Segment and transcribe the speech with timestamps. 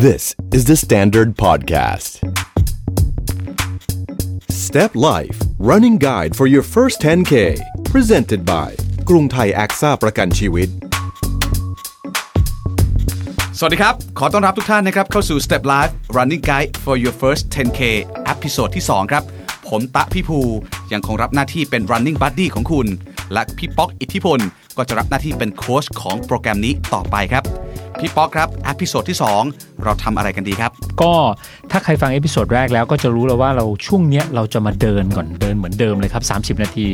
[0.00, 2.18] This is the Standard Podcast.
[4.50, 7.34] Step Life Running Guide for your first 10K
[7.92, 8.70] presented by
[9.08, 10.68] กรุงไทยแอคซ่าประกันชีวิต
[13.58, 17.80] สวัสดีครับ ขอต้อนรับทุกท่านนะครับเข้าสู่ Step Life Running Guide for your first 10K
[18.28, 19.22] episode ที่ 2 ครับ
[19.68, 20.40] ผมตะพี่ภู
[20.92, 22.86] ยังคงรับหน้าที่เป็น Running Buddy ของคุณ
[23.32, 24.38] และพี่ป๊อกอิทธิพล
[24.76, 27.44] ก็จะรับหน้าที่เป็นโค้ชของโปรแกรมนี้ต่อไปครับ
[27.98, 29.18] พี่ป๊อกครับ episode ที่
[29.50, 31.12] 2 เราทำอะไรกันดีครับ ก็
[31.70, 36.88] ถ้าใครฟัง episode แรกแล้วก็จะรู้แล้วว่าเราช่วงเนี้ยเราจะมาเดินก่อนเดินเหมือนเดิมเลยครับ 30 นาที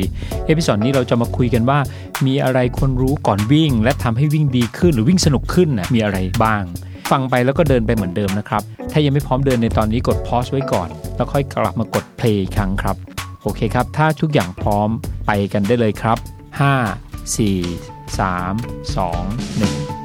[0.47, 1.79] episode นี้เราจะมาคุยกันว่า
[2.25, 6.63] มีอะไรควรรู้ก่อนวิ่ง และทำให้วิ่งดีขึ้นหรือวิ่งสนุกขึ้นน่ะมีอะไรบ้าง
[7.11, 8.61] ฟังไปแล้วก็เดินไปเหมือนเดิมนะครับ
[8.91, 12.95] ถ้ายังไม่พร้อมเดินในตอนนี้กด pause ไว้ก่อน แล้วค่อยกลับมากด play ครั้งครับ
[13.41, 14.89] โอเคครับ ถ้าทุกอย่างพร้อม
[15.27, 16.17] ไปกันได้เลยครับ
[16.61, 20.00] 5 4 3 2 1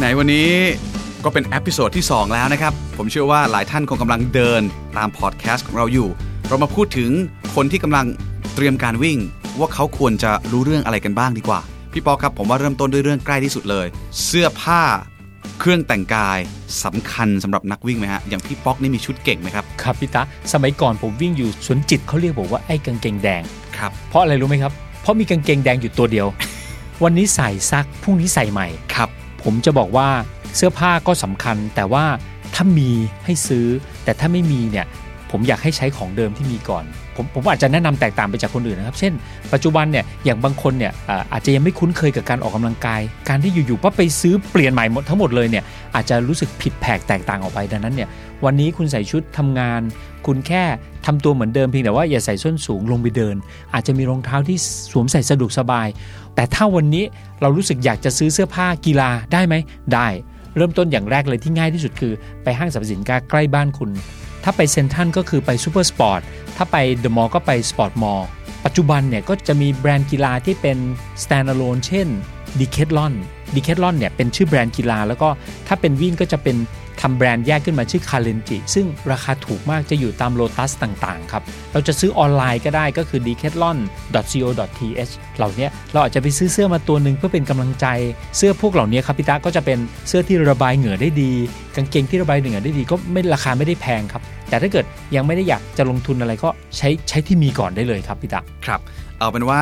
[0.00, 0.50] ไหนๆวันนี้
[1.24, 4.62] ก็เป็น episode ที่ 2 แล้วนะครับ ผมเชื่อว่าหลายท่านคงกำลังเดิน
[4.96, 6.08] ตามพอดแคสต์ของเราอยู่
[6.48, 7.10] เรามาพูดถึง
[7.54, 8.06] คนที่กำลัง
[8.54, 9.18] เตรียมการวิ่ง
[9.58, 11.60] ว่าเขาควรจะรู้เรื่องอะไรกันบ้างดีกว่า
[11.92, 13.86] พี่ป๊อกครับผมว่าเริ่มต้นด้วยเรื่องใกล้ที่สุดเลย
[14.24, 14.82] เสื้อผ้า
[15.60, 16.38] เครื่องแต่งกาย
[16.84, 20.22] สำคัญสำหรับนักวิ่งไหมฮะอย่างพี่ป๊อกนี่มีชุดเก่งไหมครับครับพี่ตะ
[20.52, 23.42] สมัยก่อนผมวิ่งอยู่สวนจิตเขาเรียกผมว่าไอ้กางเกงแดง
[23.78, 24.72] ครับเพราะอะไรรู้ไหมครับ
[25.02, 26.26] เพราะมีกางเกงแดงอยู่ตัวเดียว
[27.04, 29.08] วันนี้ใส่ซักพรุ่งนี้ใส่ใหม่ครับ
[29.44, 30.08] ผมจะบอกว่า
[30.56, 32.04] เสื้อผ้าก็สำคัญ แต่ว่า
[32.54, 32.90] ถ้ามี
[33.24, 33.66] ให้ซื้อ
[34.04, 34.86] แต่ถ้าไม่มีเนี่ย
[35.30, 36.84] ผมอยากให้ใช้ของเดิมที่มีก่อน
[37.16, 39.12] ผมผมอาจจะแนะนำแตกต่างไปจากคนอื่นนะครับ เช่น
[39.52, 45.64] ปัจจุบันเนี่ยอย่างบางคนเนี่ยอาอาจจะยังไม่คุ้นเคยกับการออกกำลังกาย การที่อยู่ๆปั๊บไปซื้อเปลี่ยนใหม่หมดทั้งหมดเลยเนี่ย
[45.94, 48.08] อาจจะรู้สึกผิดแผกแตกต่างออกไปดังนั้นเนี่ย
[48.44, 49.80] วันนี้คุณใส่ชุดทำงาน
[50.26, 50.64] คุณแค่
[51.06, 53.36] ทำตัวเหมือนเดิมเพียงแต่ว่าอย่าใส่ส้นสูงลงไปเดิน
[53.74, 54.58] อาจจะมีรองเท้าที่
[54.92, 55.88] สวมใส่สะดวกสบาย
[56.34, 57.04] แต่ถ้าวันนี้
[57.40, 59.54] เรารู้สึกอยากจะซื้อเสื้อผ้ากีฬาได้ไหม
[59.94, 60.08] ได้
[60.56, 62.12] เริ่มต้นอย่างแรกเลยที่ง่ายที่สุดคือ
[62.44, 63.90] ไปห้างสรรพสินค้าใกล้บ้านคุณ
[64.44, 66.20] ถ้าไปเซ็นทรัลก็คือไป Supersports
[66.56, 68.28] ถ้าไปเดอะมอลล์ก็ไป Sports Mall
[68.64, 70.78] ปัจจุบันเนี่ยก็จะมีแบรนด์กีฬาที่เป็น
[71.22, 72.08] standalone เช่น
[72.58, 73.14] Decathlon
[73.54, 75.28] Decathlon เนี่ยเป็นชื่อแบรนด์กีฬา แล้วก็
[75.68, 76.56] ถ้าเป็นวิ่งก็จะเป็น
[77.00, 81.42] ทำแบรนด์แยกขึ้นมาชื่อ c a l e n g i ซึ่งราคาถูกมากจะอยู่ตามโลตัสต่างๆครับ
[81.72, 87.86] เราจะซื้อออนไลน์ก็ได้ก็คือ decathlon.co.th เหล่านี้เราอาจจะไปซื้อเสื้อมาตัวหนึ่งเพื่อเป็นกำลังใจ
[88.36, 91.32] เสื้อพวกเหล่านี้ครับพี่ตาก็จะเป็นเสื้อที่ระบายเหงื่อได้ดี
[91.76, 94.84] กางเกงที่ระบายเหงื่อได้ดีก็ไม่ราคาไม่ได้แพงครับ แต่ถ้าเกิด
[95.16, 98.80] ยังไม่ได้อยากจะลงทุนอะไรก็ใช้ใช้ที่มีก่อนได้เลยครับพี่ตาครับ
[99.18, 99.60] เอาเป็นว่า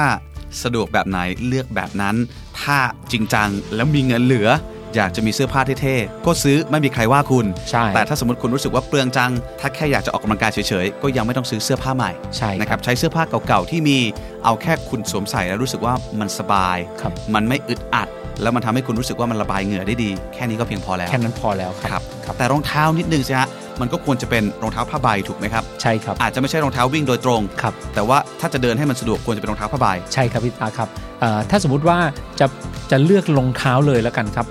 [0.62, 2.16] สะดวกแบบไหนเลือกแบบนั้น
[2.60, 2.78] ถ้า
[3.12, 4.48] จริงจังแล้วมีเงินเหลือ
[4.96, 13.98] อยากจะมีเสื้อผ้าเท่ๆก็ซื้อไม่มีใครว่าคุณ ใช่ แต่ถ้าสมมติคุณรู้สึกว่าเปลืองจัง ถ้าแค่อยากจะออกกำลังกายเฉยๆ ก็ยังไม่ต้องซื้อเสื้อผ้าใหม่ใช่ครับนะครับใช้เสื้อผ้าเก่าๆที่มี
[14.44, 18.08] เอาแค่คุณสวมใส่แล้วรู้สึกว่ามันสบาย ครับ มันไม่อึดอัด
[18.42, 23.48] แล้วมันทำให้คุณรู้สึกว่ามันระบายเหงื่อได้ดี แค่นี้ก็เพียงพอแล้ว แค่นั้นพอแล้วคครัรับ ครับแต่รองเท้านิดนึงสิฮะ
[23.80, 30.88] มันก็ควรจะเป็นรองเท้าผ้าใบถูกไหมครับ ใช่ครับ อาจจะไม่ใช่รองเท้าวิ่งโดยตรงครับแต่ว่าถ้าจะเดินให้มันสะดวกควรจะเป็นรองเท้าผ้าใบใช่ครับพี่ตาครับ
[31.20, 31.98] เอ่อถ้าสมมุติว่า
[32.40, 32.46] จะ
[32.90, 34.46] จะเลือกรองเท้าเลยแล้วกันครับ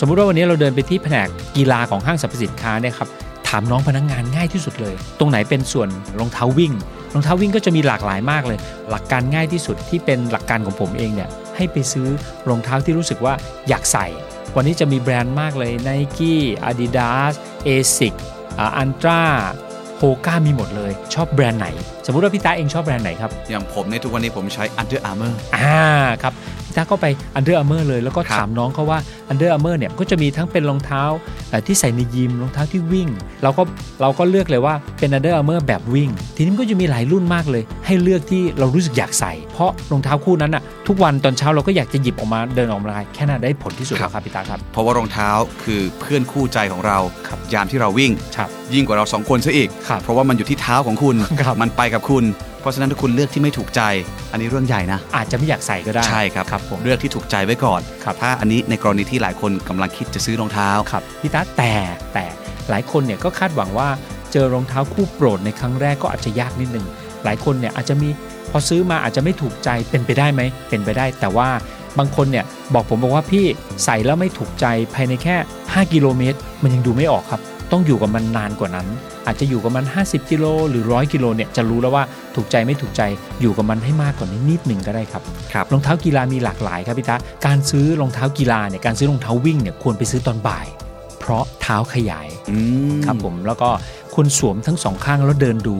[0.00, 3.08] สมมุติว่าวันนี้เราเดินไปที่แผนกกีฬาของห้างสรรพสินค้าเนี่ยครับ
[3.48, 5.88] ถามน้องพนักงานง่ายที่สุดเลย ตรงไหนเป็นส่วน
[6.18, 6.72] รองเท้าวิ่ง
[7.14, 8.58] รองเท้าวิ่งก็จะมีหลากหลายมากเลย
[8.90, 12.08] หลักการง่ายที่สุดที่เป็นหลักการของผมเองเนี่ยให้ไปซื้อ
[12.48, 13.34] รองเท้าที่รู้สึกว่า
[13.68, 14.06] อยากใส่
[14.56, 16.34] วันนี้จะมีแบรนด์มากเลย Nike
[16.68, 17.32] Adidas
[17.68, 18.20] Asics
[18.78, 19.22] อันตรา
[19.98, 21.66] โฮก้ามีหมดเลย ชอบแบรนด์ไหน
[22.06, 25.82] สมมุติว่าพี่ตาเองชอบแบรนด์ไหนครับ อย่างผมในทุกวันนี้ผมใช้ Under Armour อ่า
[26.22, 26.32] ครับ
[26.74, 27.06] พี่ตาก็ไป
[27.38, 28.98] Under Armour เลย แล้วก็ครับถามน้องเขาว่า
[29.32, 31.02] Under Armour เนี่ยก็จะมีทั้งเป็นรองเท้า
[31.50, 33.08] เอ่อที่ใส่ในยิมรองเท้าที่วิ่ง
[33.42, 33.62] เราก็
[34.00, 45.30] เราก็เลือกเลยว่าเป็น Under Armour แบบวิ่ง ทีนี้มันก็จะมีหลายรุ่นมากเลย ให้เลือกที่เรารู้สึกอยากใส่ เพราะรองเท้าคู่นั้นอะทุกวันตอนเช้าเราก็อยากจะหยิบออกมาเดินออกกำลังกายแค่นั้นได้ผลที่สุดครับแล้วครับพี่ตาครับ เพราะว่ารองเท้า
[45.62, 46.98] คือเพื่อนคู่ใจของเรา
[47.28, 52.24] ครับยามที่เราวิ่งครับยิ่งกว่าเราสองคนซะอีกครับเพราะว่ามันอยู่ที่เท้าของคุณครับมันไปกับคุณ
[52.64, 53.80] เพราะฉะนั้นถ้าคุณเลือกที่ไม่ถูกใจ
[54.32, 61.74] อันนี้เรื่องใหญ่นะ อาจจะไม่อยากใส่ก็ได้ใช่ครับครับผมเลือกที่ถูกใจไว้ก่อนครับถ้าอันนี้ในกรณีที่หลายคนกำลังคิดจะซื้อรองเท้าครับพี่ตาแต่
[62.14, 62.26] แต่
[62.70, 63.88] หลายคนเนี่ยก็คาดหวังว่า
[64.32, 66.86] เจอรองเท้าคู่โปรดในครั้งแรกก็อาจจะยากนิดนึง
[67.24, 68.08] หลายคนเนี่ยอาจจะมี
[68.50, 71.48] พอซื้อมาอาจจะไม่ถูกใจเป็นไปได้ไหมเป็นไปได้ แต่ว่า
[71.98, 72.44] บางคนเนี่ย
[72.74, 73.44] บอกผมบอกว่าพี่
[73.84, 77.40] ใส่แล้วไม่ถูกใจภายในแค่ 5 กิโลเมตร มันยังดูไม่ออกครับ
[77.74, 78.88] ต้องอยู่กับมันนานกว่านั้น
[79.26, 82.04] อาจจะอยู่กับมัน 50 กิโลหรือ 100 กิโลเนี่ยจะรู้แล้วว่า
[82.34, 83.02] ถูกใจไม่ถูกใจ
[83.40, 85.22] อยู่กับมันให้มากกว่านี้นิดหนึ่งก็ได้ครับ
[85.52, 87.16] ครับรองเท้ากีฬามีหลากหลายครับพี่ตา
[87.46, 90.66] การซื้อรองเท้ากีฬาเนี่ยการซื้อรองเท้าวิ่งเนี่ยควรไปซื้อตอนบ่าย
[91.20, 92.56] เพราะเท้าขยายอื
[92.94, 93.68] มครับผมแล้วก็
[94.14, 95.76] คุณสวมทั้งสองข้างแล้วเดินดู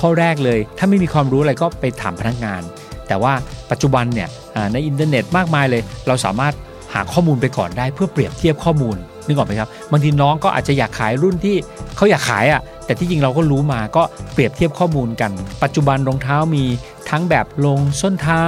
[0.00, 2.62] ข้อแรกเลย ถ้าไม่มีความรู้อะไรก็ไปถามพนักงาน
[3.08, 3.32] แต่ว่า
[3.70, 6.54] ปัจจุบันเนี่ยอ่าในอินเทอร์เน็ตมากมายเลย เราสามารถ
[6.94, 11.56] หาข้อมูลไปก่อนได้เพื่อเปรียบเทียบข้อมูล นึกออกไหมครับบางทีน้องก็อาจจะอยากขายรุ่นที่
[11.96, 14.02] เขาอยากขายอะแต่ที่จริงเราก็รู้มาก็
[14.32, 15.30] เปรียบเทียบข้อมูลกัน
[15.62, 16.64] ปัจจุบันรองเท้ามี
[17.10, 18.44] ทั้งแบบลงส้นเท้า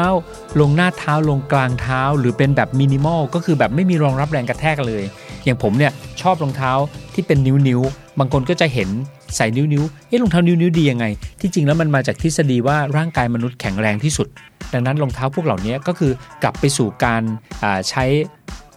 [0.61, 5.03] ลงหน้าเท้าลงกลางเท้า หรือเป็นแบบมินิมอลก็คือแบบไม่มีรองรับแรงกระแทกเลย
[5.45, 6.73] อย่างผมเนี่ยชอบรองเท้า
[7.15, 8.89] ที่เป็นนิ้วๆบางคนก็จะเห็น
[9.37, 11.07] ใส่นิ้วๆเอ๊ะรองเท้านิ้วๆดียังไง
[11.41, 14.29] ที่จริงแล้วมันมาจากทฤษฎีว่าร่างกายมนุษย์แข็งแรงที่สุด
[14.73, 17.23] ดังนั้นรองเท้าพวกเหล่านี้ก็คือกลับไปสู่การ
[17.89, 18.05] ใช้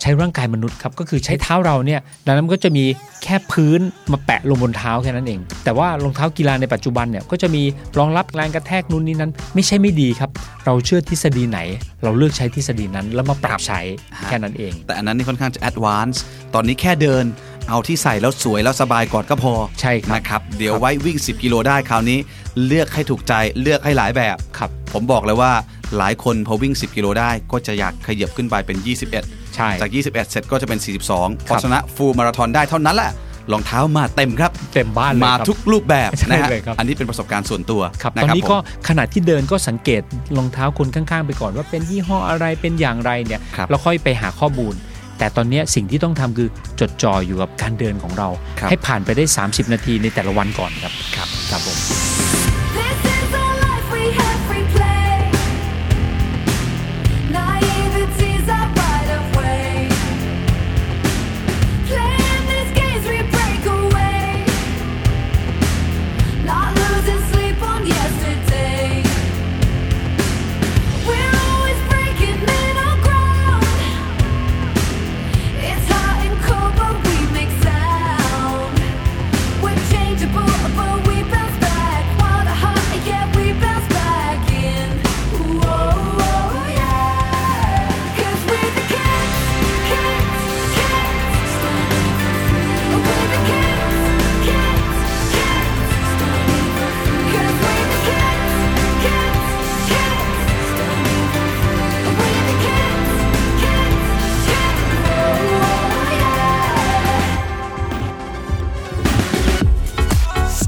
[0.01, 2.85] ใช้ร่างกายมนุษย์ครับก็คือใช้เท้าเราเนี่ยดังนั้นมันก็จะมี
[3.23, 3.79] แค่พื้น
[4.11, 7.63] มาแปะลงบนเท้าแค่นั้นเอง แต่ว่ารองเท้ากีฬาในปัจจุบันเนี่ยก็จะมี
[7.97, 10.29] รองรับแรงกระแทกนู่นนี่นั้น ไม่ใช่ไม่ดีครับ
[10.65, 11.59] เราเชื่อทฤษฎีไหน
[12.03, 13.81] เราเลือกใช้ทฤษฎีนั้นแล้วมาปรับใช้
[14.25, 16.21] แค่นั้นเอง แต่อันนั้นนี่ค่อนข้างจะแอดวานซ์
[16.53, 17.25] ตอนนี้แค่เดิน
[17.69, 22.19] เอาที่ใส่แล้วสวยแล้วสบายก่อนก็พอใช่ครับนะครับเดี๋ยวไว้วิ่ง 10 กิโลได้คราวนี้
[22.65, 25.51] เลือกให้ถูกใจเลือกให้หลายแบบครับผมบอกเลยว่า
[25.97, 30.79] หลายคนพอวิ่ง 10 กิโลได้ก็จะอยากขยับขึ้นไปเป็น 21 ใช่จาก 21 เสร็จก็จะเป็น
[31.13, 33.11] 42 พอชนะฟูลมาราธอนได้เท่านั้นแหละ
[33.51, 40.01] รองเท้ามาเต็มครับเต็มบ้านเลยมาครับทุกรูปแบบใช่นะฮะเลยครับอันนี้เป็นประสบการณ์ส่วนตัวครับะตอนนี้ก็ผมขณะที่เดินก็สังเกต
[40.37, 44.73] รองเท้าคนข้างๆ ไปก่อนว่าเป็นยี่ห้ออะไรเป็นอย่างไรเนี่ยครับแล้วค่อยไปหาข้อมูล
[45.17, 46.49] แต่ตอนนี้สิ่งที่ต้องทำคือ
[46.79, 48.27] จดจ่ออยู่กับการเดินของเรา
[48.59, 52.00] ครับให้ผ่านไปได้ 30 นาทีในแต่ละวันก่อนครับครับครับผม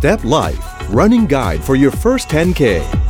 [0.03, 0.59] Step Life
[0.89, 3.02] Running Guide for your first 10K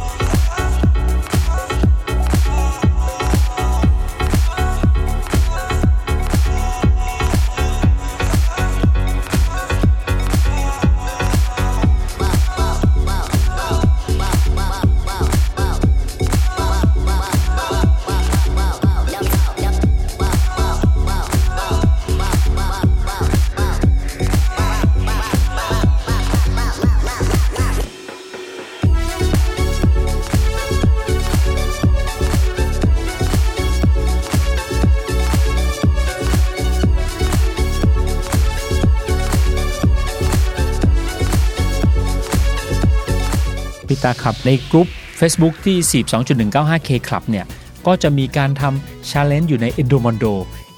[44.04, 44.88] พี่ตะครับในกลุ่ม
[45.20, 47.46] Facebook ที่ 42.195K Club เนี่ย
[47.88, 50.34] ก็จะมีการทำ Challenge อยู่ใน Endomondo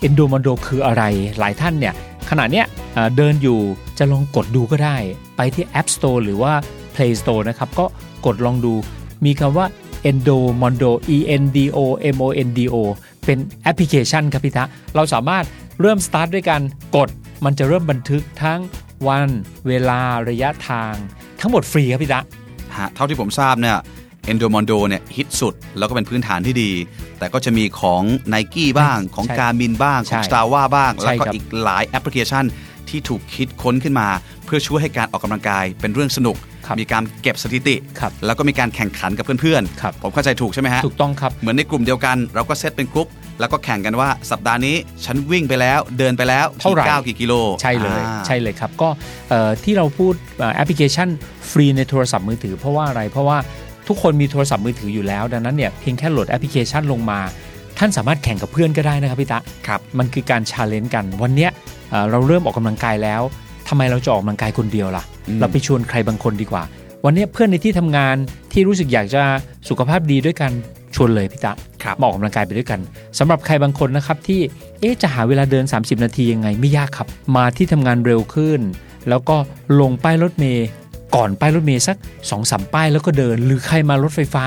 [0.08, 1.04] Endomondo คืออะไร
[1.40, 1.94] หลายท่านเนี่ย
[2.30, 2.66] ขณะเนี้ย
[3.18, 3.60] เดินอยู่
[3.98, 4.98] จะลองกดดูก็ได้
[5.36, 6.54] ไปที่ App Store หรือว่า
[6.96, 7.86] Play Store นะครับ ก็
[8.26, 8.74] กดลองดู
[9.26, 9.66] มีคำว่า
[10.10, 11.80] Endomondo E N D O
[12.16, 12.76] M O N D O
[13.26, 14.64] เป็นแอปพลิเคชันครับพี่ตะ
[14.96, 15.46] เราสามารถ
[15.82, 16.62] เริ่มสตาร์ทด้วยการ
[16.96, 17.10] กด
[17.46, 18.60] มันจะเริ่มบันทึกทั้ง
[19.08, 19.30] วัน
[19.68, 20.94] เวลาระยะทาง
[21.40, 22.24] ทั้งหมดฟรีครับพี่ตะ
[22.96, 23.78] เท่าที่ผมทราบเนี่ย
[24.32, 26.72] Endomondo เนี่ยฮิตสุด แล้วก็เป็นพื้นฐานที่ดี
[27.20, 28.04] แต่ก็จะมีของ
[28.34, 32.44] n i กี้บ้างของใช่ Garmin บ้างของใช่ Star ว่าบ้างใช่แล้วก็ครับอีกหลายแอปพลิเคชัน
[32.90, 34.08] ที่ถูกคิดค้นขึ้นมา
[34.46, 43.08] เพื่อช่วยให้การออกกำลังกายเป็นเรื่องสนุก ครับมีการเก็บสถิติ ครับแล้วก็มีการแข่งขันกับเพื่อนครับ ผมเข้าใจถูกใช่ไหมฮะ ถูกต้องครับ เหมือนในกลุ่มเดียวกันเราก็เซตเป็นกลุ่ม
[43.40, 44.76] แล้วก็แข่งกันว่าสัปดาห์นี้
[45.06, 48.90] ฉันวิ่งไปแล้วเดินไปแล้วเท่าไหร่ กี่ก้าวกี่กิโลใช่เลยอ่า ใช่เลยครับ ก็
[49.30, 51.10] เอ่อที่เราพูดเอ่อแอปพลิเคชัน
[51.52, 53.38] ฟรีในโทรศัพท์มือถือเพราะว่าอะไร เพราะว่า
[53.88, 57.20] ทุกคนมีโทรศัพท์มือถืออยู่แล้ว ดังนั้นเนี่ยเพียงแค่โหลดแอปพลิเคชันลงมา
[57.80, 61.52] ท่านสามารถแข่งกับเพื่อนก็ได้นะครับพี่ตะครับมันคือการ challenge กัน วันเนี้ย
[61.90, 63.22] เอ่อเราเริ่มออกกำลังกายแล้ว
[63.70, 66.64] ทำไมเราจะออกกำลังกายคนเดียวล่ะ อืม เราไปชวนใครบางคนดีกว่า
[67.06, 68.16] วันเนี้ยเพื่อนในที่ทำงาน
[68.54, 69.22] ที่รู้สึกอยากจะ
[69.70, 70.52] สุขภาพดีด้วยกัน
[70.96, 71.54] ชวนเลยพี่ตะ
[71.84, 72.80] ครับ มาออกกำลังกายไปด้วยกัน
[73.20, 74.42] สำหรับใครบางคนนะครับที่
[74.80, 78.60] เอ๊ะจะหาเวลาเดิน 30 นาทียังไงไม่ยากครับ มาที่ทำงานเร็วขึ้น
[79.10, 79.36] แล้วก็
[79.80, 80.68] ลงป้ายรถเมย์
[81.16, 84.44] ก่อนป้ายรถเมย์สัก2อสป้ายแล้วก็เดิน หรือใครมารถไฟฟ้า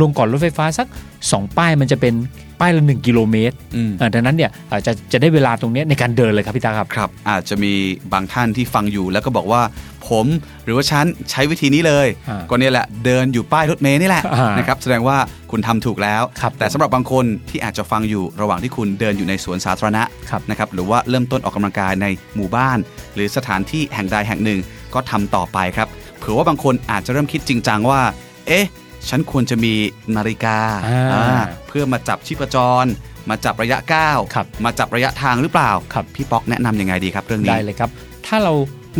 [0.00, 0.86] ลงก่อนรถไฟฟ้าสัก
[1.22, 2.14] 2 ป้ายมันจะเป็น
[2.62, 7.72] ป้ายละ1กิโลเมตรอืมเอ่อดังนั้นเนี่ยเอ่อจะจะได้เวลาตรงเนี้ยในการเดินเลยครับพี่ตาครับครับ อาจจะมี
[8.12, 9.62] บางท่านที่ฟังอยู่แล้วก็บอกว่า
[10.08, 10.26] ผม
[10.64, 15.16] หรือว่าฉันใช้วิธีนี้เลยอ่าก็เนี่ยแหละเดินอยู่ป้ายรถเมล์นี่แหละอ่านนะครับแสดงว่า
[15.50, 22.78] คุณทำถูกแล้วครับแต่สำหรับบางคนที่อาจจะฟังอยู่ระหว่างที่คุณเดินอยู่ในสวนสาธารณะครับนะครับหรือว่าเริ่มต้นออกกำลังกายในหมู่บ้าน
[23.14, 24.60] หรือสถานที่แห่งใดแห่งหนึ่ง
[24.94, 25.88] ก็ทำต่อไปครับ
[26.18, 28.00] เผื่อว่าบางคนอาจจะเริ่มคิดจริงจังว่า
[28.48, 28.66] เอ๊ะ
[29.08, 29.72] ฉันควรจะมี
[30.16, 32.84] นาฬิกาอ่าอ่าเพื่อมาจับชีพจร
[33.30, 37.90] มาจับระยะก้าวครับมาจับระยะทางหรือเปล่าครับพี่ป๊อกแนะนำยังไงดีครับเรื่องนี้ได้เลยครับ
[38.26, 38.52] ถ้าเรา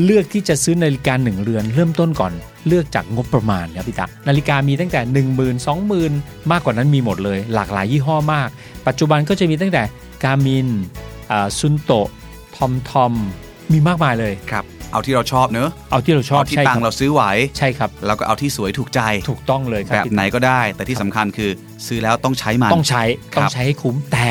[0.05, 2.33] เลือกที่จะซื้อนาฬิกาหนึ่งเรือน เริ่มต้นก่อน
[2.69, 5.69] เลือกจากงบประมาณครับพี่ตะนาฬิกามีตั้งแต่ 1 0 0 0 0 2
[6.11, 8.49] 0,000มากกว่านั้นมีหมดเลย หลากหลายยี่ห้อมาก
[8.87, 9.83] ปัจจุบันก็จะมีตั้งแต่
[10.25, 10.69] กามิน
[11.59, 11.93] ซุนโต
[12.57, 13.13] ทอมทอม
[13.73, 17.23] มีมากมายเลยครับ เอาที่เราชอบเนอะเอาที่เราชอบเอาที่ใช่ตัคงรัค์เราซื้อไหว
[17.59, 21.51] ใช่ครับ แล้วก็เอาที่สวยถูกใจ ถูกต้องเลยครับแบบพี่ไหนก็ได้ แต่ที่สำคัญคือ
[21.87, 23.03] ซื้อแล้วต้องใช้มัน ต้องใช้
[23.35, 24.31] ครับ ต้องใช้ให้คุ้มแต่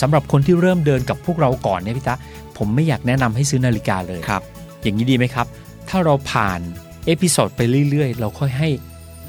[0.00, 2.16] สำหรับคนที่เริ่มเดินกับพวกเราก่อนเนี่ยพี่ตะ
[2.58, 4.42] ผมไม่อยากแนะนำให้ซื้อนาฬิกาเลย ครับ
[4.82, 5.46] อย่างนี้ดีไหมครับ
[5.88, 6.60] ถ้าเราผ่าน
[7.06, 7.60] episode ไป
[7.90, 8.68] เรื่อย ๆ เราค่อยให้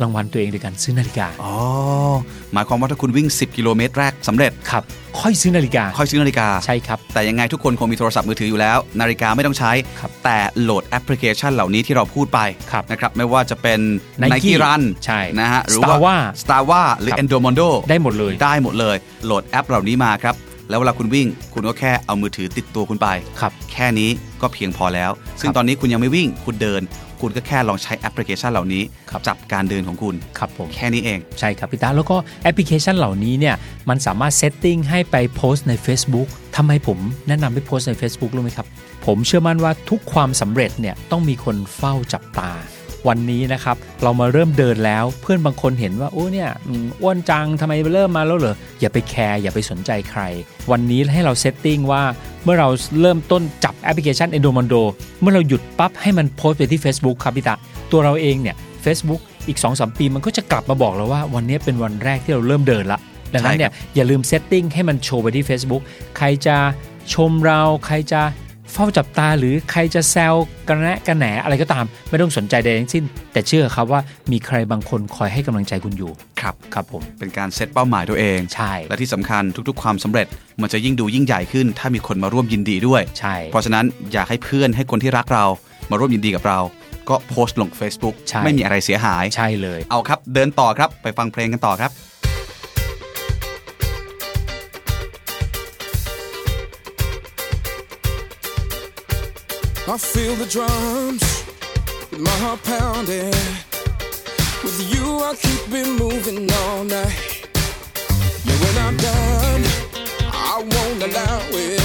[0.01, 1.53] รางวัลตัวเองโดยการซื้อนาฬิกา อ๋อ
[2.53, 4.83] หมายความว่าถ้าคุณวิ่ง 10 กิโลเมตรแรกสำเร็จ ครับ
[5.21, 12.39] ค่อยซื้อนาฬิกา ค่อยซื้อนาฬิกา ใช่ครับ แต่ยังไงทุกคนคงมีโทรศัพท์มือถืออยู่แล้ว นาฬิกาไม่ต้องใช้ครับแต่โหลดแอปพลิเคชันเหล่านี้ที่เราพูดไป
[12.71, 13.79] ครับนะครับ ไม่ว่าจะเป็น
[14.21, 20.35] Nike Nike Run ใช่นะฮะ หรือ Strava ว่า Strava หรือครับ Endomondo ได้หมดเลย ได้หมดเลย โหลดแอปเหล่านี้มาครับ
[20.69, 23.07] แล้วเวลาคุณวิ่ง คุณก็แค่เอามือถือติดตัวคุณไป
[23.39, 24.09] ครับแค่นี้
[24.41, 26.81] ก็เพียงพอแล้ว ซึ่งครับตอนนี้คุณยังไม่วิ่งคุณเดิน
[27.21, 33.55] คุณก็แค่ลองใช้แอปพลิเคชันเหล่านี้ครับจับการเดินของคุณครับผมแค่นี้เองใช่ครับพี่ตะแล้วก็แอปพลิเคชันเหล่านี้เนี่ย
[33.89, 38.67] มันสามารถ setting ให้ไปโพสต์ใน Facebook ทำไมผมแนะนำให้โพสต์ใน Facebook รู้ไหมครับ
[39.05, 42.51] ผมเชื่อมั่นว่าทุกความสำเร็จเนี่ยต้องมีคนเฝ้าจับตา
[43.07, 50.21] วันนี้นะครับเรามาเริ่มเดินแล้วเพื่อนบางคนเห็นว่าโอ้เนี่ยอืมอ้วนจังทำไมเริ่มมาแล้วเหรออย่าไป care อย่าไปสนใจใคร
[50.71, 52.03] วันนี้ให้เรา setting ว่า
[52.43, 52.69] เมื่อเรา
[53.01, 54.81] เริ่มต้นจับแอปพลิเคชัน Endomondo
[55.21, 57.55] เมื่อเราหยุดปั๊บให้มันโพสต์ไปที่ Facebook ครับพี่ตา
[57.91, 62.99] ตัวเราเองเนี่ย Facebook อีก2-3ปีมันก็จะกลับมาบอกเราว่าวันนี้เป็นวันแรกที่เราเริ่มเดินละ
[63.33, 65.81] ดังนั้นเนี่ยอย่าลืม setting ให้มันโชว์ไปที่ Facebook
[66.17, 66.57] ใครจะ
[67.13, 68.21] ชมเราใครจะ
[68.73, 70.33] เฝ้าจับตาหรือใครจะแซว
[70.67, 76.11] กระแนะกระแหนอะไรก็ตาม ไม่ต้องสนใจใดทั้งสิ้น แต่เชื่อครับว่ามีใครบางคนคอยให้กำลังใจคุณอยู่
[76.41, 80.27] ครับครับผมเป็นการเซตเป้าหมายตัวเองใช่ และที่สำคัญทุกๆ ความสำเร็จ
[80.61, 85.45] มันจะยิ่งดูยิ่งใหญ่ขึ้น ถ้ามีคนมาร่วมยินดีด้วยใช่เพราะฉะนั้นอยากให้เพื่อนให้คนที่รักเรา
[85.91, 86.59] มาร่วมยินดีกับเรา
[87.09, 91.91] ก็โพสต์ลง Facebook ใช่ไม่มีอะไรเสียหายใช่เลย เอาครับเดินต่อครับไปฟังเพลงกันต่อครับ
[99.99, 101.43] feel the drums
[102.09, 103.33] with my heart pounding.
[104.63, 107.47] With you, I keep it moving all night.
[108.45, 109.63] Yeah, when I'm done,
[110.31, 111.81] I won't allow it.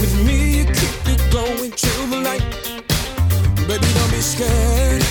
[0.00, 2.46] With me, you keep it going till the light.
[3.68, 5.04] Baby, don't be scared.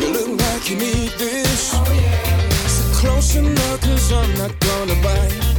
[0.00, 1.72] You look like you need this.
[1.72, 5.49] So close enough, cause I'm not gonna bite.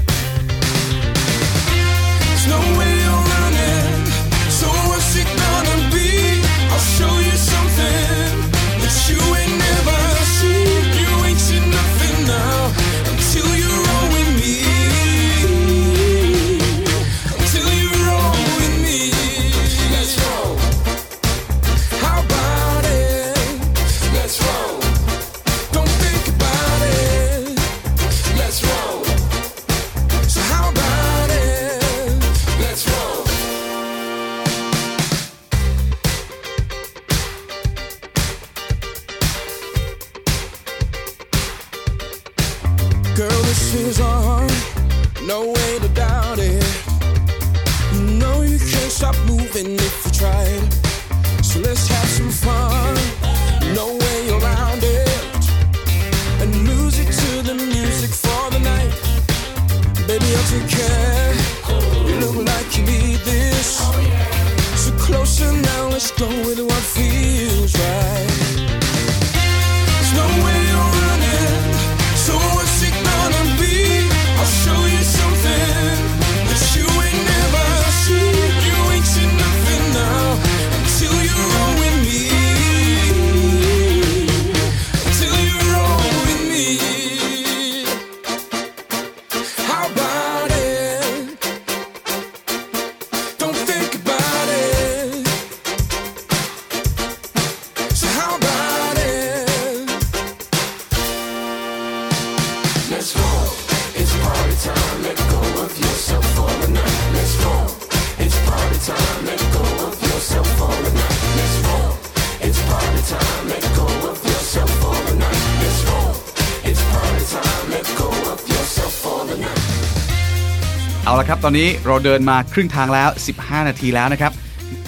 [121.51, 124.31] อนนี้เราเดินมาครึ่งทางแล้ว 15 นาทีแล้วนะครับ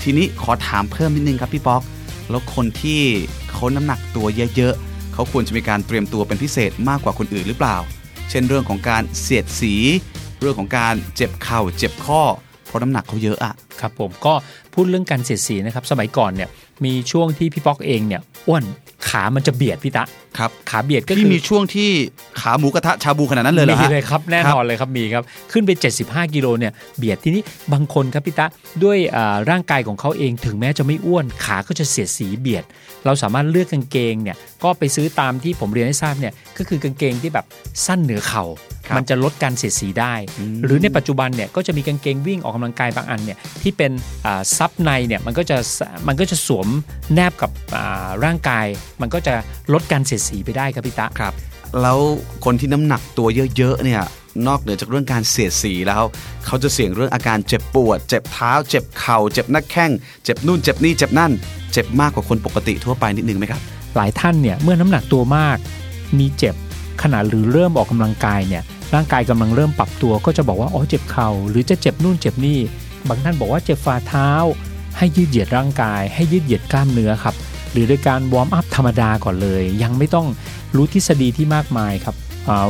[0.01, 1.81] ทีนี้ขอถามเพิ่มนิดนึงครับพี่ป๊อก
[2.29, 3.01] แล้วคนที่
[3.51, 7.77] เขาน้ำหนักตัวเยอะๆเขาควรจะมีการเตรียมตัวเป็นพิเศษมากกว่าคนอื่นหรือเปล่า
[8.29, 9.73] เช่นเรื่องของการเสียดสี
[10.39, 12.21] เรื่องของการเจ็บเข่าเจ็บข้อ
[12.65, 13.53] เพราะน้ำหนักเขาเยอะอะ
[13.83, 14.33] ครับผมก็
[14.73, 16.49] พูดเรื่องการเสียดสีนะครับสมัยก่อนเนี่ย
[16.85, 18.63] มีช่วงที่พี่ป๊อกเองเนี่ยอ้วน
[19.09, 20.03] ขามันจะเบียดพี่ตะ
[20.37, 21.89] ครับขาเบียดก็ที่คือมีช่วงที่
[22.41, 25.69] ขาหมูกระทะชาบูขนาดนั้นเลยเหรอมีฮะเลยครับแน่นอนเลยครับมีครับขึ้นไป
[26.03, 27.41] 75 กิโลเนี่ยเบียดที่นี้
[27.73, 28.47] บางคนครับพี่ตะ
[28.83, 32.63] ด้วยอ่าร่างกายของเขาเองถึงแม้จะไม่อ้วนขาก็จะเสียดสีเบียด
[33.05, 37.45] เราสามารถเลือกกางเกงเนี่ยก็ไปซื้อตามที่ผมเรียนให้ทราบเนี่ยก็คือกางเกงที่แบบ
[37.85, 40.13] สั้นเหนือเข่าครับ มันจะลดการเสียดสีได้
[40.65, 43.91] หรือในปัจจุบันเนี่ยก็จะมีกางเกงวิ่งออกกำลังกายบางอันเนี่ยที่เป็น
[44.25, 45.57] อ่าซับในเนี่ยมันก็จะ
[46.07, 46.67] มันก็จะสวม
[47.13, 48.65] แนบกับอ่าร่างกาย
[49.01, 49.33] มันก็จะ
[49.73, 51.33] ลดการเสียดสีไปได้ครับพี่ตะครับ
[51.81, 51.99] แล้ว
[52.45, 54.03] คนที่น้ำหนักตัวเยอะๆเนี่ย
[54.47, 56.03] นอกเหนือจากเรื่องการเสียดสีแล้ว
[56.45, 59.91] เขาจะเสี่ยงเรื่องอาการเจ็บปวด เจ็บเท้า เจ็บเข่า เจ็บหน้าแข้ง
[60.23, 61.31] เจ็บนู่นเจ็บนี่เจ็บนั่น
[61.73, 63.61] เจ็บมากกว่าคนปกติทั่วไปนิดนึงไหมครับ
[63.95, 65.57] หลายท่านเนี่ยเมื่อน้ำหนักตัวมาก
[66.19, 66.55] มีเจ็บ
[67.03, 72.59] ขณะหรือเริ่มออกกำลังกายเนี่ย ร่างกายกำลังเริ่มปรับตัวก็จะบอกว่าอ๋อเจ็บเข่าหรือจะเจ็บนู่นเจ็บนี่
[73.07, 74.29] บางท่านบอกว่าเจ็บฝ่าเท้า
[74.97, 77.35] ให้ยืดเหยียดร่างกาย ให้ยืดเหยียดกล้ามเนื้อครับ
[77.71, 80.27] หรือโดยการ warm up ธรรมดาก่อนเลย ยังไม่ต้อง
[80.75, 82.15] รู้ทฤษฎีที่มากมายครับ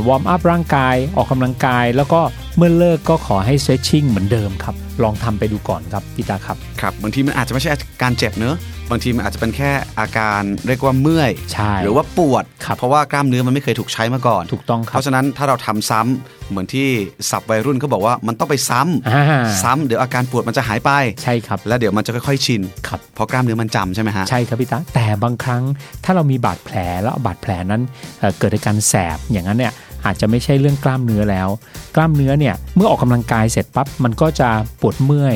[0.08, 2.22] warm up ร่างกายออกกำลังกาย แล้วก็
[2.58, 7.70] เมื่อเลิกก็ขอให้ stretching เหมือนเดิมครับ ลองทำไปดูก่อนครับพี่ตาครับ ครับ บางทีมันอาจจะไม่ใช่
[8.02, 8.56] การเจ็บเนอะ
[8.92, 16.88] บางทีมันอาจจะเป็นแค่อาการเรียกว่าเมื่อย ใช่ หรือว่าปวดครับเพราะว่ากล้ามเนื้อมันไม่เคยถูกใช้มาก่อน ถูกต้องคเพรับราะฉะนั้นถ้าเราทำซ้ำเหมือนที่
[17.30, 19.26] สับวัยรุ่นเขาบอกว่ามันต้องไปซ้ำอ่า
[19.64, 20.92] ซ้ำเดี๋ยวอาการปวดมันจะหายไป
[21.24, 25.64] ใช่ครับ แล้วเดี๋ยวมันจะค่อยๆชินครับเพราะกล้ามเนื้อมันจำใช่ไหมฮะ ใช่ครับพี่ตาแต่บางครั้ง
[26.04, 27.82] ถ้าเรามีบาดแผลแล้วบาดแผลนั้น
[28.20, 29.74] เอ่อเกิดอาการแสบอย่างนั้นเนี่ย
[30.06, 31.50] อาจจะไม่ใช่เรื่องกล้ามเนื้อแล้ว
[31.96, 34.50] กล้ามเนื้อเนี่ยเมื่อออกกำลังกายเสร็จปั๊บมันก็จะ
[34.82, 35.30] ปวดเมื่อ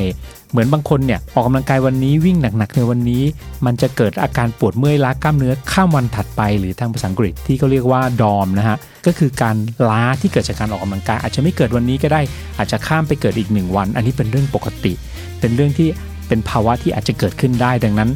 [0.50, 3.22] เหมือนบางคนเนี่ยออกกำลังกายวันนี้วิ่งหนักๆในวันนี้
[3.66, 9.56] มันจะเกิดอาการปวดเมื่อยล้ากล้ามเนื้อข้ามวันถัดไป หรือทางภาษาอังกฤษที่เขาเรียกว่าดอมนะฮะก็คือการ
[9.88, 12.20] ล้าที่เกิดจากการออกกำลังกาย อาจจะไม่เกิดวันนี้ก็ได้
[12.58, 14.92] อาจจะข้ามไปเกิดอีกหนึ่งวัน อันนี้เป็นเรื่องปกติ
[15.40, 15.88] เป็นเรื่องที่
[16.28, 18.10] เป็นภาวะที่อาจจะเกิดขึ้นได้ดังนั้น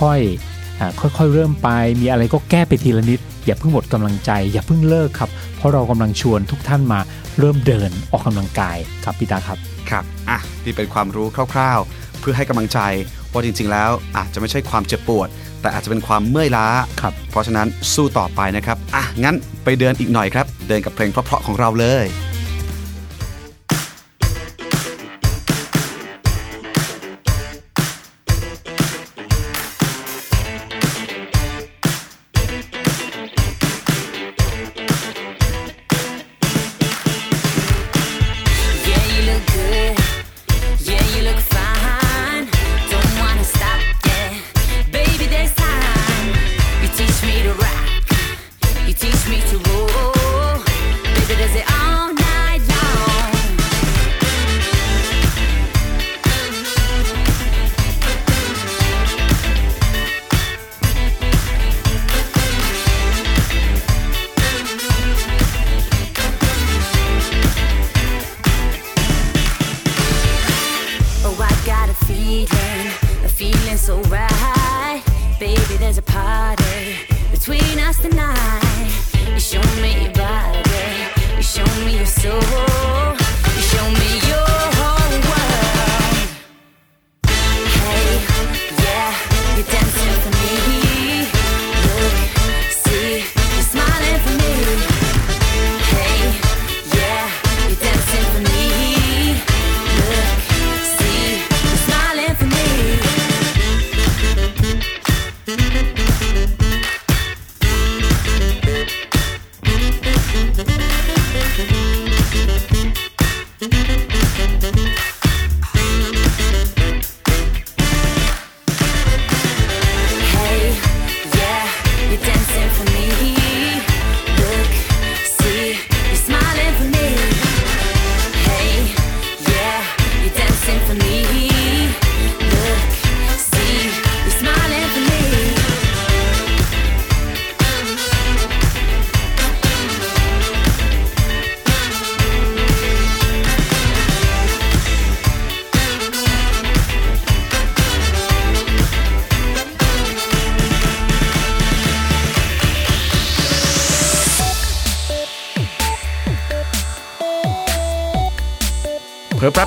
[0.00, 0.53] ค่อยๆ
[1.00, 1.68] ค่อยๆเริ่มไป
[2.00, 7.00] มีอะไรก็แก้ไปทีละนิด อย่าเพิ่งหมดกำลังใจ อย่าเพิ่งเลิกครับ เพราะเรากำลังชวนทุกท่านมา
[7.38, 9.58] เริ่มเดินออกกำลังกายครับพี่ตาครับ
[9.90, 12.78] ครับอะนี่เป็นความรู้คร่าว ๆ เพื่อให้กำลังใจ
[13.32, 15.28] ว่าจริง ๆ แล้วอาจจะไม่ใช่ความเจ็บปวด
[15.60, 16.66] แต่อาจจะเป็นความเมื่อยล้า
[17.00, 22.04] ครับเพราะฉะนั้นสู้ต่อไปนะครับอะงั้นไปเดินอีกหน่อยครับ เดินกับเพลงเพราะๆของเราเลย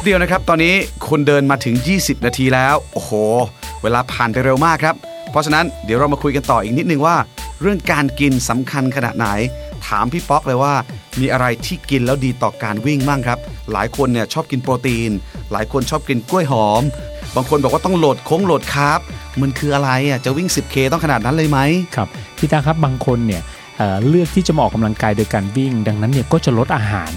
[0.08, 0.76] เดียวนะครับ ตอนนี้
[1.08, 3.12] คุณเดินมาถึง 20 นาทีแล้ว โอ้โห
[3.84, 4.96] เวลาผ่านไปเร็วมากครับ
[5.32, 7.15] เพราะฉะนั้นเดี๋ยวเรามาคุยกันต่ออีกนิดนึงว่า
[7.62, 9.28] เรื่องการกินสำคัญขนาดไหน
[9.88, 10.74] ถามพี่ป๊อกเลยว่า
[11.20, 13.39] มีอะไรที่กินแล้วดีต่อการวิ่งบ้างครับ
[13.72, 15.12] หลายคนเนี่ยชอบกินโปรตีน
[15.52, 16.82] หลายคนชอบกินกล้วยหอม
[17.36, 19.00] บางคนบอกว่าต้องโหลดโค้งโหลดคาร์บ
[19.41, 21.60] มันคืออะไรอะจะวิ่ง 10K ต้องขนาดนั้นเลยไหม
[21.96, 23.41] ครับพี่ตาครับบางคนเนี่ย
[23.78, 27.12] เเลือกที่จะมาออกกำลังกายโดยการวิ่ง ดังนั้นเนี่ยก็จะลดอาหาร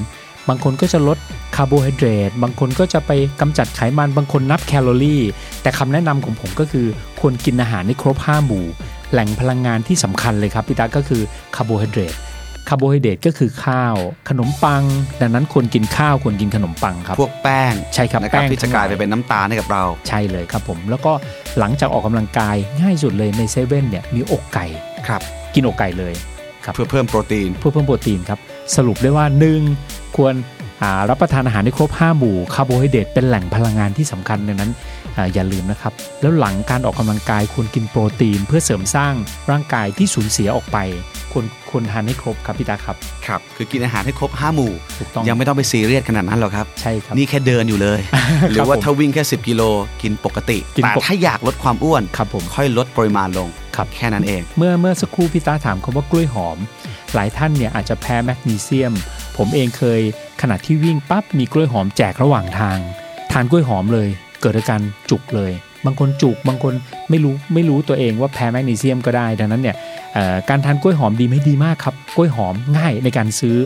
[0.51, 1.19] บางคนก็จะลด
[1.57, 3.11] คาร์โบไฮเดรตบางคนก็จะไป
[3.41, 5.23] กำจัดไขมันบางคนนับแคลอรี่
[5.63, 6.87] แต่คำแนะนำของผมก็คือ
[7.21, 8.65] ควรกินอาหารให้ครบ5หมู่
[9.13, 11.23] แหล่งพลังงานที่สำคัญเลยครับพี่ตาก็คือ
[11.57, 12.15] คาร์โบไฮเดรต
[12.69, 13.97] คาร์โบไฮเดรตก็คือข้าว
[14.29, 14.83] ขนมปัง
[15.21, 21.13] ดังนั้นควรกินข้าวควรกินขนมปังครับ พวกแป้งใช่ครับนะครับแป้งที่จะกลายไปเป็นน้ำตาลให้กับเรา ใช่เลยครับผม แล้วก็
[21.59, 24.67] หลังจากออกกำลังกายง่ายสุดเลยในเซเว่นเนี่ยมีอกไก่
[25.09, 25.23] ครับ
[25.55, 26.15] กินอกไก่เลย
[26.65, 28.39] ครับเพื่อเพิ่มโปรตีนเพื่อเพิ่มโปรตีนครับ
[28.77, 29.27] สรุปได้ว่า
[29.71, 30.17] 1.
[30.17, 30.35] ควร
[30.83, 34.71] อ่ารับประทานอาหารให้ครบ 5 หมู่คาร์โบไฮเดรตเป็นแหล่งพลังงานที่สำคัญดังนั้น
[35.17, 39.15] อาอย่าลืมนะครับ แล้วหลังการออกกำลังกายควรกินโปรตีน เพื่อเสริมสร้าง
[39.51, 40.79] ร่างกายที่สูญเสียออกไป
[41.33, 48.01] ควรควรทานให้ครบครับพี่ตาครับครับคือกินอาหารให้ครบ 5 หมู่ถูกต้องยังไม่ต้องไปซีเรียสขนาดนั้นหรอกครับใช่ครับนี่แค่เดินอยู่เลย
[48.51, 49.63] หรือว่าผมถ้าวิ่งแค่ 10 กิโล
[50.03, 56.59] กินปกติกินแต่ปกถ้าอยากลดความอ้วนครับผมค่อยลดปริมาณลงครับแค่นั้นเอง เมื่อเมื่อสักครู่พี่ตาถามคำว่ากล้วยหอม
[57.15, 58.93] หลายท่านเนี่ยอาจจะแพ้แมกนีเซียม
[59.37, 60.01] ผมเองเคย
[60.43, 62.79] ขณะที่วิ่งปั๊บมีกล้วยหอมแจกระหว่างทาง
[63.33, 64.09] ทานกล้วยหอมเลย
[64.41, 65.53] เกิดอาการจุกเลย
[65.87, 66.73] บางคนจุกบางคน
[67.11, 69.77] ไม่รู้ไม่รู้ตัวเองว่าแพ้แมกนีเซียมก็ได้ ดังนั้นเนี่ย
[70.49, 73.57] การทานกล้วยหอมดีไม่ดีมากครับกล้วยหอมง่ายในการซื้อ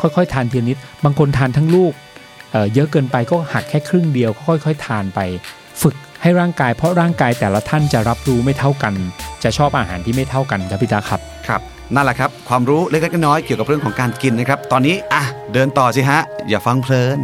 [0.00, 1.92] ค่อยๆ ทานทีละนิด บางคนทานทั้งลูก
[2.52, 5.20] เเยอะเกินไปก็หักแค่ครึ่งเดียวค่อยๆ ทานไป
[5.82, 8.94] ฝึกให้ร่างกายเพราะร่างกายแต่ละท่านจะรับรู้ไม่เท่ากัน
[9.44, 11.62] จะชอบอาหารที่ไม่เท่ากันครับพี่ตาครับครับ
[11.94, 15.22] นั่นแหละครับ ความรู้เล็กๆน้อยๆเกี่ยวกับเรื่องของการกินนะครับ ตอนนี้อะ
[15.52, 17.18] เดินต่อสิฮะ อย่าฟังเพลิน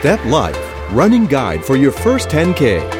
[0.00, 0.56] Step Life
[0.92, 2.99] Running Guide for your first 10K.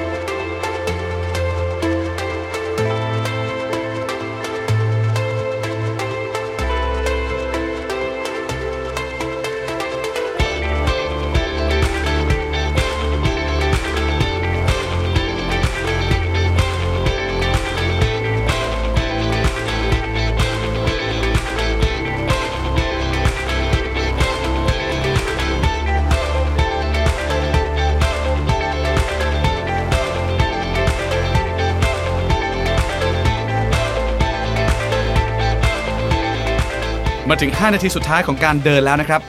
[37.45, 39.21] ถึง 5 นาทีสุดท้ายของการเดินแล้วนะครับ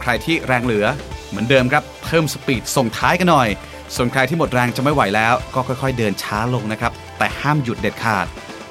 [0.00, 0.86] ใครที่แรงเหลือ
[1.28, 3.48] เหมือนเดิมครับ เพิ่ม speed ส่งท้ายกันหน่อย
[3.96, 8.26] ส่วนใครที่หมดแรงจะไม่ไหวแล้ว ก็ค่อยๆ เดินช้าลงนะครับ แต่ห้ามหยุดเด็ดขาด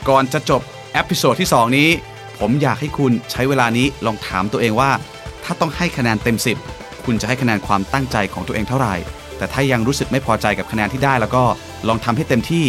[0.10, 0.62] ก่อนจะจบ
[0.93, 1.89] episode ที่ 2 นี้
[2.39, 4.91] ผมอยากให้คุณใช้เวลานี้ลองถามตัวเองว่า
[5.43, 6.38] ถ้าต้องให้คะแนนเต็ม
[6.69, 8.95] 10 คุณจะให้คะแนนความตั้งใจของตัวเองเท่าไหร่
[9.38, 11.43] แต่ถ้ายังรู้สึกไม่พอใจกับคะแนนที่ได้แล้วก็
[11.88, 12.65] ลองทำให้เต็มที่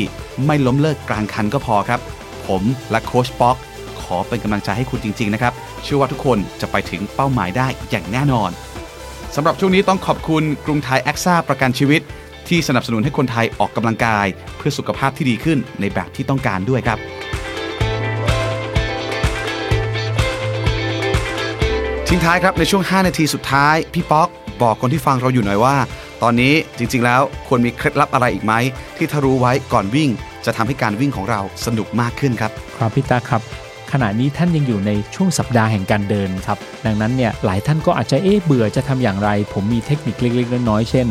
[0.47, 2.01] ไม่ล้มเลิกกลางคันก็พอครับ
[2.47, 3.57] ผมและโค้ชป๊อก
[4.05, 8.51] ขอเป็นกำลังใจให้คุณจริง ๆ นะครับ เชื่อว่าทุกคนจะไปถึงเป้าหมายได้อย่างแน่นอน
[9.37, 12.03] สำหรับช่วงนี้ต้องขอบคุณกรุงไทยแอคซ่าประกันชีวิต
[12.49, 16.99] ที่สนับสนุนให้คนไทยออกกำลังกาย เพื่อสุขภาพที่ดีขึ้นในแบบที่ต้องการด้วยครับ
[22.09, 24.29] ทิ้งท้ายครับในช่วง 5 นาทีสุดท้าย พี่ป๊อก
[24.63, 25.77] บอกคนที่ฟังเราอยู่หน่อยว่า
[26.23, 28.53] ตอนนี้จริง ๆ แล้วควรมีเคล็ดลับอะไรอีกไหม
[28.97, 30.11] ที่ถ้ารู้ไว้ก่อนวิ่ง
[30.47, 33.43] จะทำให้การวิ่งของเราสนุกมากขึ้นครับ ครับพี่ตาครับ
[33.97, 41.07] ขณะนี้ท่านยังอยู่ในช่วงสัปดาห์แห่งการเดินครับ ดังนั้นเนี่ยหลายท่านก็อาจจะเอ๊ะเบื่อจะทำอย่างไร ผมมีเทคนิคเล็กๆน้อยๆเช่น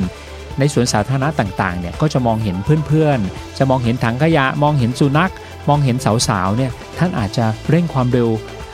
[0.59, 2.55] ในสวนสาธารณะต่างๆเนี่ยก็จะมองเห็น
[2.87, 5.31] เพื่อนๆ จะมองเห็นถังขยะมองเห็นสุนัข
[5.69, 5.95] มองเห็น
[6.27, 8.29] สาวๆเนี่ยท่านอาจจะเร่งความเร็ว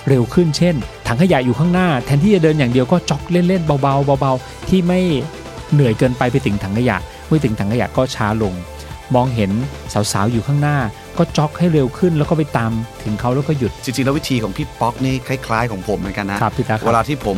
[0.08, 0.76] เร็วขึ้นเช่น
[1.08, 5.00] ถังขยะอยู่ข้างหน้า แทนที่จะเดินอย่างเดียวก็จ็อกเล่นๆเบาๆเบาๆ ที่ไม่
[5.74, 8.54] เหนื่อยเกินไปไปถึงถังขยะเมื่อถึงถังขยะก็ช้าลง
[9.16, 9.52] มองเห็น
[10.12, 10.78] สาวๆอยู่ข้างหน้า
[11.20, 12.72] ก็จ็อกให้เร็วขึ้น แล้วก็ไปตาม
[13.04, 17.38] ถึงเขาแล้วก็หยุด จริงๆ แล้ววิธีของพี่ป๊อกนี่คล้าย ๆ ของผมเหมือนกันนะครับพี่ตาครับ เวลาที่ผม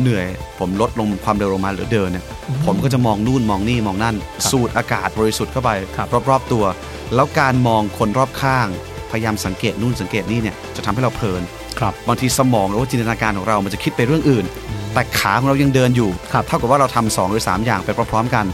[0.00, 0.26] เหนื่อย
[0.58, 2.24] ผมลดลงความเร็วลงมาเหลือเดินเนี่ย
[2.66, 6.64] ผมก็จะมองนู่นมองนี่มองนั่น ครับสูดอากาศบริสุทธิ์เข้าไปครับ รอบๆตัว
[7.14, 8.66] แล้วการมองคนรอบข้าง
[9.10, 11.42] พยายามสังเกตนู่นสังเกตนี่เนี่ยจะทำให้เราเพลิน
[11.78, 14.44] ครับ บางทีสมองหรือว่าจินตนาการของเรา มันจะคิดไปเรื่องอื่น
[14.94, 18.44] แต่ขาของเรายังเดินอยู่ ครับ เท่ากับว่าเราทำสองหรือสามอย่างไปพร้อมๆกัน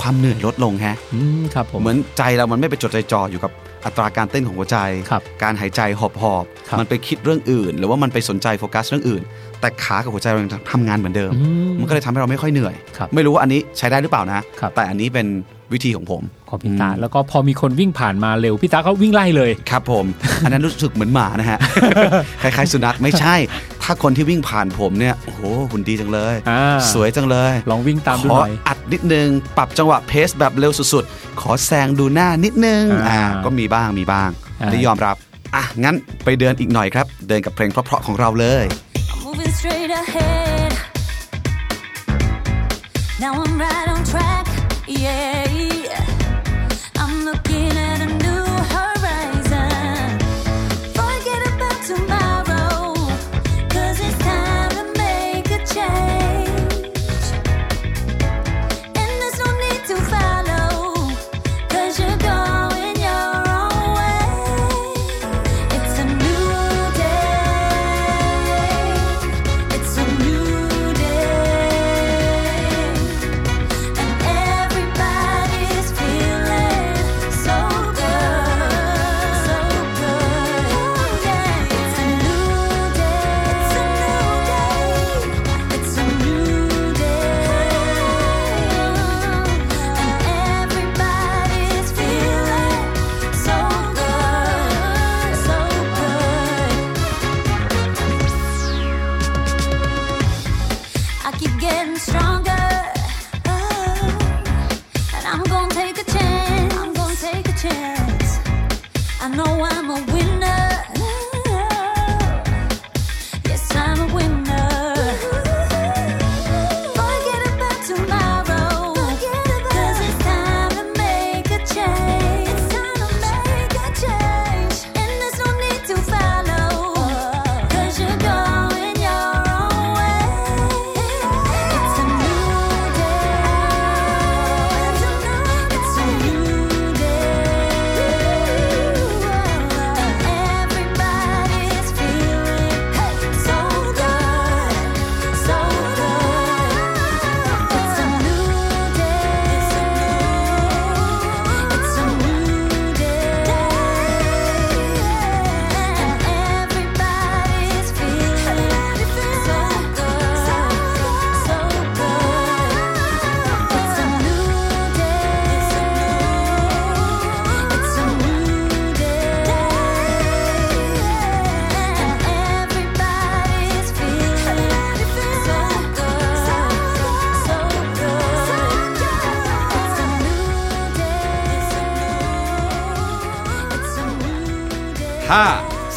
[0.00, 3.52] ความเหนื่อยลดลงแฮะ อืมครับผม เหมือนใจเรามันไม่ไปจดใจจ่ออยู่กับ
[3.84, 4.76] อัตราการเต้นของหัวใจ
[5.10, 9.22] ครับการหายใจหอบหอบๆครับมันไปคิดเรื่องอื่น หรือว่ามันไปสนใจโฟกัสเรื่องอื่น
[9.60, 15.26] แต่ขากับหัวใจเรายังทำงานเหมือนเดิมอืมมันก็เลยทำให้เราไม่ค่อยเหนื่อยครับไม่รู้ว่าอันนี้ใช้ได้หรือเปล่านะครับแต่อันนี้เป็น
[15.72, 20.04] วิธีของผมของพี่ตาอืมแล้วก็พอมีคนวิ่งผ่านมาเร็วพี่ตาก็วิ่งไล่เลยครับผม
[20.44, 21.58] อันนั้นรู้สึกเหมือนหมานะฮะ
[22.42, 23.34] คล้ายๆสุนัขไม่ใช่
[23.92, 35.16] ถ้าคนที่วิ่งผ่านผมเนี่ยโอ้โหหุ่นดีจังเลยอ่าสวยจังเลย ลองวิ่งตามดูขอหน่อยอัดนิดนึง ปรับจังหวะเพสแบบเร็วสุดๆ ขอแซงดูหน้านิดนึงอ่าอ่าก็มีบ้างมีบ้างอ่าได้ยอมรับ
[35.54, 38.64] อะ งั้นไปเดินอีกหน่อยครับ เดินกับเพลงเพราะๆของเราเลย
[39.12, 40.49] I'm moving straight ahead.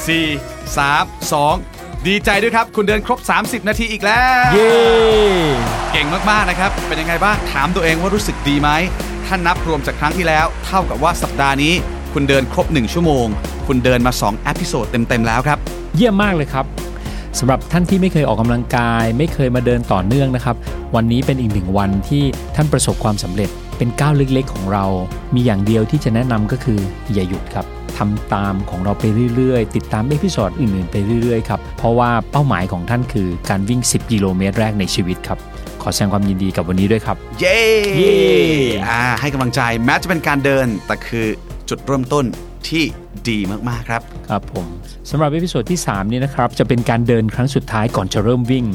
[0.07, 4.73] 4 3 2 ดีใจด้วยครับ คุณเดินครบ 30 นาทีอีกแล้ว เย้
[5.91, 8.69] เก่งมาก ๆ นะครับ เป็นยังไงบ้าง ถามตัวเองว่ารู้สึกดีไหม
[9.25, 11.73] ถ้านับรวมจากครั้งที่แล้ว เท่ากับว่าสัปดาห์นี้
[12.13, 13.25] คุณเดินครบ 1 ชั่วโมง
[13.67, 15.59] คุณเดินมา2 episode เต็ม ๆ แล้วครับ
[15.95, 16.65] เยี่ยมมากเลยครับ
[17.39, 20.55] สำหรับท่านที่ไม่เคยออกกำลังกาย ไม่เคยมาเดินต่อเนื่องนะครับ
[20.95, 22.23] วันนี้เป็นอีกหนึ่งวันที่
[22.55, 24.85] ท่านประสบความสำเร็จ เป็นก้าวเล็กๆ ของเรา
[25.35, 26.79] มีอย่างเดียวที่จะแนะนำก็คือ
[27.13, 27.65] อย่าหยุดครับ
[27.97, 29.03] ทำตามของเราไป
[29.35, 35.39] เรื่อยๆ ติดตาม episode อื่นๆ ไปเรื่อยๆ ครับ เพราะว่าเป้าหมายของท่านคือการวิ่ง 10 กิโลเมตรแรกในชีวิตครับ
[35.81, 37.59] ขอแสดงความยินดีกับวันนี้ด้วยครับ เย้
[37.97, 38.15] เย้
[38.87, 41.25] อ่าให้กำลังใจแม้จะเป็นการเดิน แต่คือ
[41.69, 42.25] จุดเริ่มต้น
[42.69, 42.83] ที่
[43.29, 44.65] ดีมาก ๆ ครับ ครับผม
[45.09, 48.65] สำหรับ episode ที่ 3 นี้นะครับ จะเป็นการเดินครั้งสุดท้ายก่อนจะเริ่มวิ่ง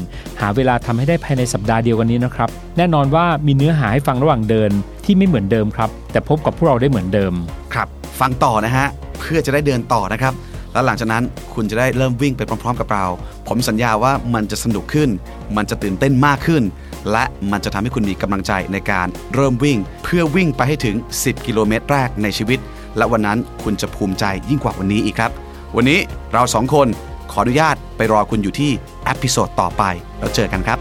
[0.41, 4.71] หาเวลาทำให้ได้ภายในสัปดาห์เดียวกันนี้นะครับ แน่นอนว่ามีเนื้อหาให้ฟังระหว่างเดิน
[5.05, 7.33] ที่ไม่เหมือนเดิมครับ แต่พบกับพวกเราได้เหมือนเดิม
[7.73, 7.87] ครับ
[8.19, 8.87] ฟังต่อนะฮะ
[9.19, 10.33] เพื่อจะได้เดินต่อนะครับ
[10.73, 11.23] แล้วหลังจากนั้น
[11.53, 13.05] คุณจะได้เริ่มวิ่งไปพร้อม ๆ กับเรา
[13.47, 15.09] ผมสัญญาว่ามันจะสนุกขึ้น
[15.55, 16.63] มันจะตื่นเต้นมากขึ้น
[17.11, 22.59] และมันจะทำให้คุณมีกำลังใจในการเริ่มวิ่ง เพื่อวิ่งไปให้ถึง 10 กิโลเมตรแรกในชีวิต
[22.97, 25.31] และวันนั้นคุณจะภูมิใจยิ่งกว่าวันนี้อีกครับ
[25.75, 25.99] วันนี้
[26.33, 26.87] เราสองคน
[27.31, 28.71] ขออนุญาตไปรอคุณอยู่ที่
[29.07, 29.83] อพิโซดต่อไป
[30.19, 30.79] แล้วเจอกันครับ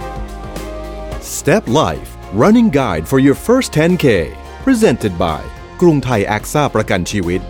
[1.37, 2.09] Step Life
[2.42, 4.07] Running Guide for your first 10K
[4.64, 5.42] Presented by
[5.81, 7.40] กรุงไทย AXA ประกันชีวิต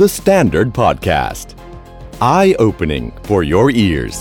[0.00, 1.46] The Standard Podcast
[2.38, 4.16] Eye Opening for your ears